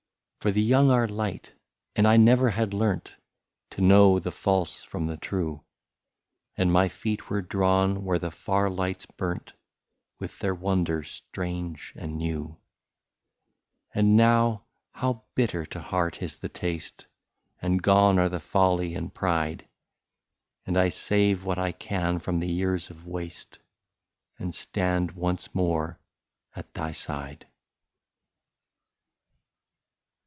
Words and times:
For 0.41 0.49
the 0.49 0.59
young 0.63 0.89
are 0.89 1.07
light, 1.07 1.53
and 1.95 2.07
I 2.07 2.17
never 2.17 2.49
had 2.49 2.73
learnt 2.73 3.15
To 3.69 3.81
know 3.81 4.17
the 4.17 4.31
false 4.31 4.81
from 4.81 5.05
the 5.05 5.15
true. 5.15 5.61
But 6.57 6.65
my 6.65 6.89
feet 6.89 7.29
were 7.29 7.43
drawn 7.43 8.03
where 8.03 8.17
the 8.17 8.31
far 8.31 8.67
lights 8.67 9.05
burnt 9.05 9.53
With 10.17 10.39
their 10.39 10.55
wonder 10.55 11.03
strange 11.03 11.93
and 11.95 12.17
new. 12.17 12.57
68 13.89 13.99
And 13.99 14.17
now 14.17 14.63
how 14.93 15.25
bitter 15.35 15.63
to 15.67 15.79
heart 15.79 16.23
is 16.23 16.39
the 16.39 16.49
taste, 16.49 17.05
And 17.61 17.79
gone 17.83 18.17
are 18.17 18.27
the 18.29 18.39
folly 18.39 18.95
and 18.95 19.13
pride, 19.13 19.67
And 20.65 20.75
I 20.75 20.89
save 20.89 21.45
what 21.45 21.59
I 21.59 21.71
can 21.71 22.17
from 22.17 22.39
the 22.39 22.49
years 22.49 22.89
of 22.89 23.05
waste, 23.05 23.59
And 24.39 24.55
stand 24.55 25.11
once 25.11 25.53
more 25.53 25.99
at 26.55 26.73
thy 26.73 26.93
side. 26.93 27.45